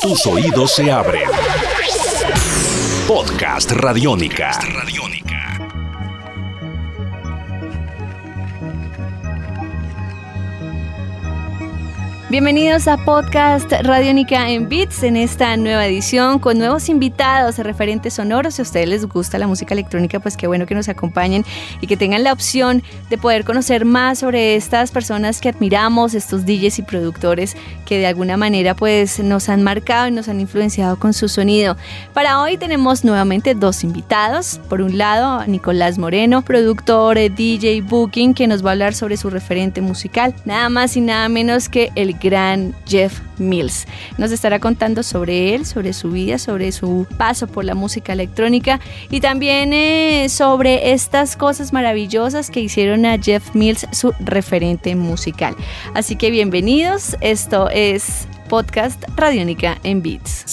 [0.00, 1.28] Tus oídos se abren.
[3.06, 4.50] Podcast Radiónica.
[12.30, 18.54] Bienvenidos a Podcast Radiónica en Beats en esta nueva edición con nuevos invitados, referentes sonoros.
[18.54, 21.44] Si a ustedes les gusta la música electrónica, pues qué bueno que nos acompañen
[21.80, 26.46] y que tengan la opción de poder conocer más sobre estas personas que admiramos, estos
[26.46, 31.00] DJs y productores que de alguna manera pues nos han marcado y nos han influenciado
[31.00, 31.76] con su sonido.
[32.14, 34.60] Para hoy tenemos nuevamente dos invitados.
[34.68, 39.30] Por un lado, Nicolás Moreno, productor, DJ Booking, que nos va a hablar sobre su
[39.30, 43.86] referente musical, nada más y nada menos que el gran Jeff Mills.
[44.18, 48.80] Nos estará contando sobre él, sobre su vida, sobre su paso por la música electrónica
[49.10, 55.56] y también eh, sobre estas cosas maravillosas que hicieron a Jeff Mills su referente musical.
[55.94, 60.44] Así que bienvenidos, esto es Podcast Radiónica en Beats.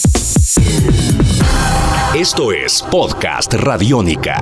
[2.16, 4.40] Esto es Podcast Radiónica.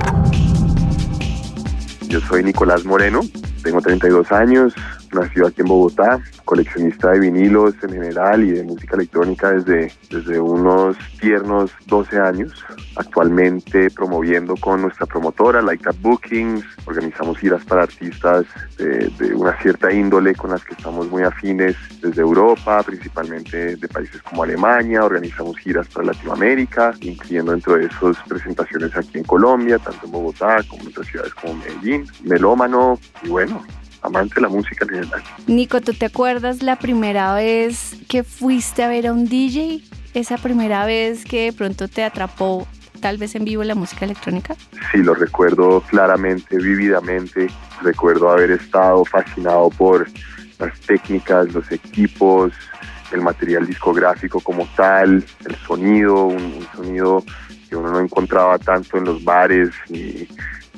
[2.08, 3.20] Yo soy Nicolás Moreno,
[3.62, 4.72] tengo 32 años,
[5.12, 10.40] nacido aquí en Bogotá, coleccionista de vinilos en general y de música electrónica desde, desde
[10.40, 12.64] unos tiernos 12 años.
[12.94, 18.46] Actualmente promoviendo con nuestra promotora, Like Up Bookings, organizamos giras para artistas
[18.78, 23.88] de, de, una cierta índole con las que estamos muy afines desde Europa, principalmente de
[23.88, 29.78] países como Alemania, organizamos giras para Latinoamérica, incluyendo dentro de esos presentaciones aquí en Colombia,
[29.78, 33.64] tanto en Bogotá como en otras ciudades como Medellín, melómano y bueno,
[34.06, 35.22] amante de la música en general.
[35.46, 39.82] Nico, ¿tú te acuerdas la primera vez que fuiste a ver a un DJ?
[40.14, 42.66] ¿Esa primera vez que de pronto te atrapó
[43.00, 44.56] tal vez en vivo la música electrónica?
[44.90, 47.48] Sí, lo recuerdo claramente, vividamente.
[47.82, 50.08] Recuerdo haber estado fascinado por
[50.58, 52.52] las técnicas, los equipos,
[53.12, 57.24] el material discográfico como tal, el sonido, un, un sonido
[57.68, 60.26] que uno no encontraba tanto en los bares ni,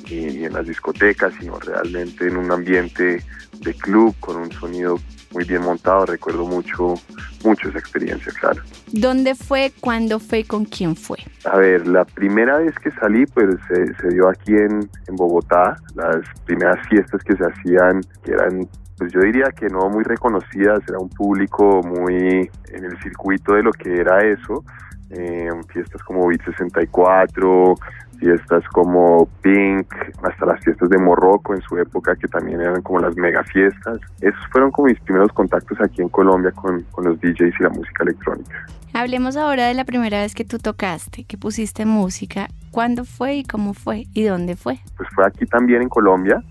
[0.09, 3.23] ni, en las discotecas, sino realmente en un ambiente
[3.59, 4.99] de club con un sonido
[5.31, 6.05] muy bien montado.
[6.05, 6.95] Recuerdo mucho,
[7.43, 8.61] mucho esa experiencia, claro.
[8.91, 11.19] ¿Dónde fue, cuándo fue, con quién fue?
[11.45, 15.77] A ver, la primera vez que salí, pues se, se dio aquí en, en Bogotá.
[15.95, 18.67] Las primeras fiestas que se hacían, que eran
[18.99, 23.63] pues yo diría que no muy reconocidas, era un público muy en el circuito de
[23.63, 24.65] lo que era eso,
[25.11, 27.75] eh, fiestas como Beat 64,
[28.19, 29.87] fiestas como Pink,
[30.23, 33.99] hasta las fiestas de Morroco en su época, que también eran como las mega fiestas.
[34.21, 37.69] Esos fueron como mis primeros contactos aquí en Colombia con, con los DJs y la
[37.69, 38.65] música electrónica.
[38.93, 42.47] Hablemos ahora de la primera vez que tú tocaste, que pusiste música.
[42.71, 44.79] ¿Cuándo fue y cómo fue y dónde fue?
[44.97, 46.41] Pues fue aquí también en Colombia.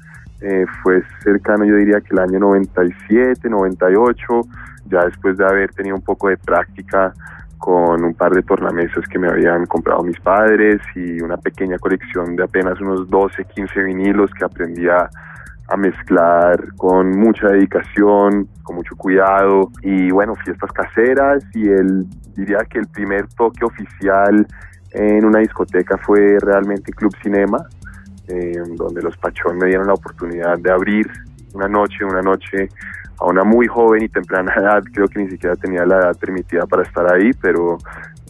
[0.40, 4.22] Eh, fue cercano, yo diría que el año 97, 98,
[4.88, 7.12] ya después de haber tenido un poco de práctica
[7.68, 12.34] con un par de tornamesas que me habían comprado mis padres y una pequeña colección
[12.34, 15.10] de apenas unos 12, 15 vinilos que aprendí a,
[15.76, 22.78] mezclar con mucha dedicación, con mucho cuidado y bueno, fiestas caseras y el diría que
[22.78, 24.46] el primer toque oficial
[24.92, 27.58] en una discoteca fue realmente Club Cinema,
[28.28, 31.06] eh, donde los Pachón me dieron la oportunidad de abrir
[31.52, 32.70] una noche, una noche
[33.20, 36.66] a una muy joven y temprana edad, creo que ni siquiera tenía la edad permitida
[36.66, 37.78] para estar ahí, pero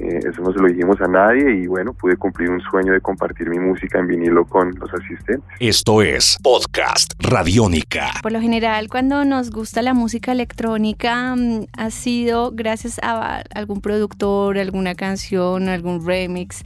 [0.01, 3.01] eh, eso no se lo dijimos a nadie y bueno, pude cumplir un sueño de
[3.01, 5.45] compartir mi música en vinilo con los asistentes.
[5.61, 8.11] Esto es Podcast Radiónica.
[8.23, 13.81] Por lo general, cuando nos gusta la música electrónica, mm, ha sido gracias a algún
[13.81, 16.65] productor, alguna canción, algún remix,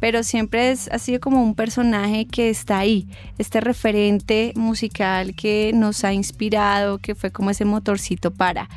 [0.00, 3.06] pero siempre es, ha sido como un personaje que está ahí,
[3.38, 8.68] este referente musical que nos ha inspirado, que fue como ese motorcito para.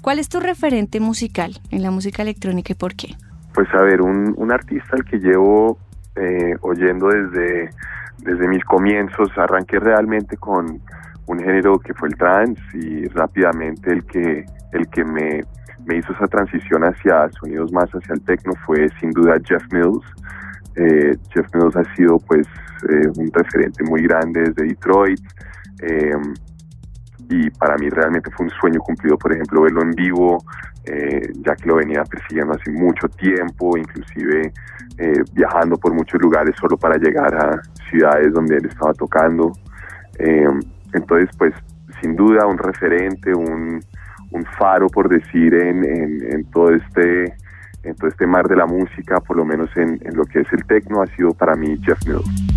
[0.00, 3.14] ¿Cuál es tu referente musical en la música electrónica y por qué?
[3.54, 5.78] Pues a ver, un, un artista al que llevo
[6.16, 7.70] eh, oyendo desde,
[8.18, 10.80] desde mis comienzos, arranqué realmente con
[11.26, 15.42] un género que fue el trance y rápidamente el que, el que me,
[15.86, 20.04] me hizo esa transición hacia sonidos más hacia el techno fue sin duda Jeff Mills.
[20.76, 22.46] Eh, Jeff Mills ha sido pues
[22.88, 25.20] eh, un referente muy grande desde Detroit
[25.82, 26.12] eh,
[27.32, 30.38] y para mí realmente fue un sueño cumplido, por ejemplo, verlo en vivo,
[30.84, 34.52] eh, ya que lo venía persiguiendo hace mucho tiempo, inclusive
[34.98, 39.52] eh, viajando por muchos lugares solo para llegar a ciudades donde él estaba tocando.
[40.92, 41.54] entonces, pues
[42.02, 43.80] sin duda un referente, un,
[44.30, 47.34] un faro, por decir, en, en, en todo este
[47.84, 50.52] en todo este mar de la música, por lo menos en, en lo que es
[50.52, 52.51] el techno, ha sido para mí Jeff Mills.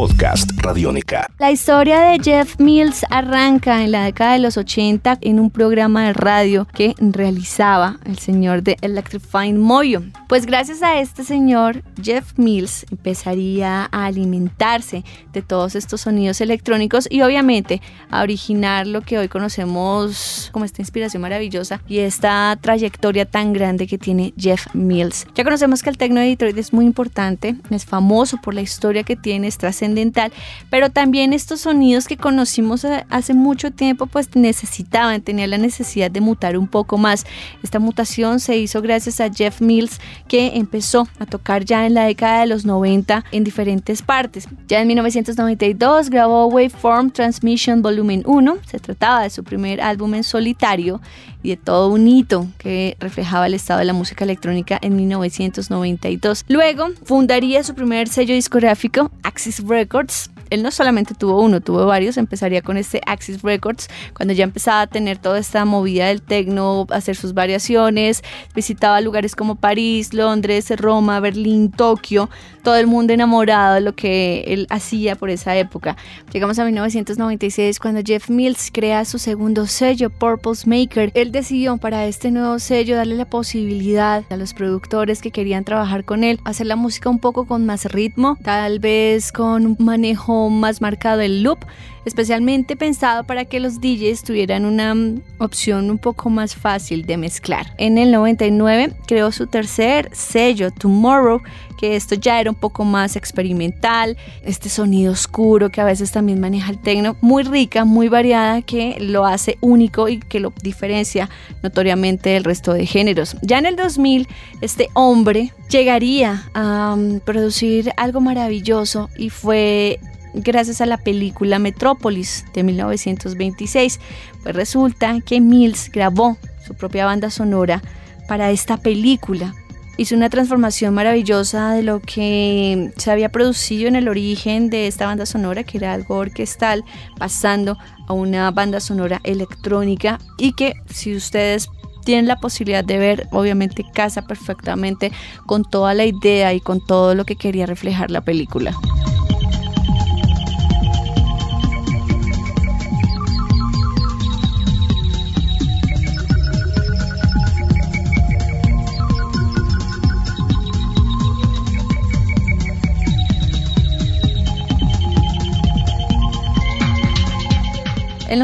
[0.00, 1.30] Podcast Radiónica.
[1.38, 6.06] La historia de Jeff Mills arranca en la década de los 80 en un programa
[6.06, 10.02] de radio que realizaba el señor de Electrifying Moyo.
[10.28, 17.08] Pues gracias a este señor, Jeff Mills empezaría a alimentarse de todos estos sonidos electrónicos
[17.10, 17.80] y obviamente
[18.10, 23.86] a originar lo que hoy conocemos como esta inspiración maravillosa y esta trayectoria tan grande
[23.86, 25.26] que tiene Jeff Mills.
[25.34, 29.02] Ya conocemos que el tecno de Detroit es muy importante, es famoso por la historia
[29.02, 30.32] que tiene, es trascendental,
[30.70, 36.20] pero también estos sonidos que conocimos hace mucho tiempo pues necesitaban, tenían la necesidad de
[36.20, 37.26] mutar un poco más.
[37.62, 42.04] Esta mutación se hizo gracias a Jeff Mills que empezó a tocar ya en la
[42.04, 44.48] década de los 90 en diferentes partes.
[44.68, 50.24] Ya en 1992 grabó Waveform Transmission Volumen 1, se trataba de su primer álbum en
[50.24, 51.00] solitario
[51.42, 56.44] y de todo un hito que reflejaba el estado de la música electrónica en 1992.
[56.48, 62.16] Luego fundaría su primer sello discográfico, Axis Records, él no solamente tuvo uno, tuvo varios,
[62.16, 66.86] empezaría con este Axis Records, cuando ya empezaba a tener toda esta movida del techno,
[66.90, 68.22] hacer sus variaciones,
[68.54, 72.28] visitaba lugares como París, Londres, Roma, Berlín, Tokio,
[72.64, 75.96] todo el mundo enamorado de lo que él hacía por esa época.
[76.32, 81.12] Llegamos a 1996 cuando Jeff Mills crea su segundo sello, Purpose Maker.
[81.14, 86.04] Él decidió para este nuevo sello darle la posibilidad a los productores que querían trabajar
[86.04, 90.50] con él, hacer la música un poco con más ritmo, tal vez con un manejo
[90.50, 91.58] más marcado el loop,
[92.04, 97.16] especialmente pensado para que los DJs tuvieran una mm, opción un poco más fácil de
[97.16, 97.74] mezclar.
[97.78, 101.42] En el 99 creó su tercer sello, Tomorrow,
[101.78, 106.40] que esto ya era un poco más experimental, este sonido oscuro que a veces también
[106.40, 111.19] maneja el techno, muy rica, muy variada, que lo hace único y que lo diferencia
[111.62, 113.36] notoriamente del resto de géneros.
[113.42, 114.28] Ya en el 2000,
[114.60, 119.98] este hombre llegaría a mm, producir algo maravilloso y fue
[120.34, 124.00] gracias a la película Metrópolis de 1926.
[124.42, 126.36] Pues resulta que Mills grabó
[126.66, 127.82] su propia banda sonora
[128.28, 129.54] para esta película.
[130.00, 135.04] Hizo una transformación maravillosa de lo que se había producido en el origen de esta
[135.04, 136.86] banda sonora, que era algo orquestal,
[137.18, 137.76] pasando
[138.08, 141.68] a una banda sonora electrónica y que si ustedes
[142.02, 145.12] tienen la posibilidad de ver, obviamente casa perfectamente
[145.44, 148.74] con toda la idea y con todo lo que quería reflejar la película.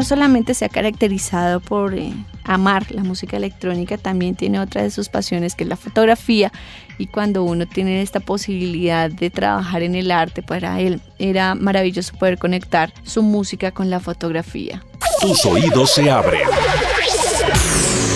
[0.07, 2.13] Solamente se ha caracterizado por eh,
[2.43, 6.51] amar la música electrónica, también tiene otra de sus pasiones que es la fotografía
[6.97, 12.17] y cuando uno tiene esta posibilidad de trabajar en el arte, para él era maravilloso
[12.17, 14.83] poder conectar su música con la fotografía.
[15.19, 16.47] Tus oídos se abren.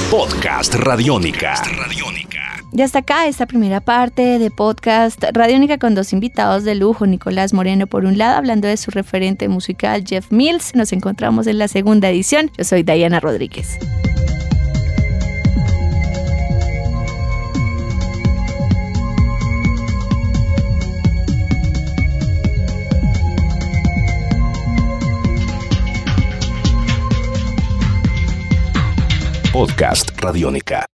[0.09, 1.61] Podcast Radiónica.
[2.73, 7.53] Y hasta acá esta primera parte de podcast Radiónica con dos invitados de lujo, Nicolás
[7.53, 10.73] Moreno por un lado, hablando de su referente musical Jeff Mills.
[10.73, 12.49] Nos encontramos en la segunda edición.
[12.57, 13.77] Yo soy Diana Rodríguez.
[29.51, 30.91] Podcast Radiónica.